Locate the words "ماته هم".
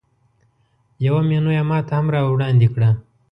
1.69-2.05